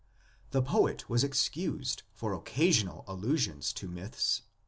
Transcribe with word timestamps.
The 0.49 0.63
poet 0.63 1.07
was 1.11 1.23
excused 1.23 2.01
for 2.15 2.33
occasional 2.33 3.03
allusions 3.07 3.71
to 3.73 3.87
myths. 3.87 4.41